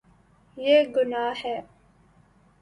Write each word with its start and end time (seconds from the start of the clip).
یے 0.57 0.75
گناہ 0.93 1.31
ہے 1.39 1.55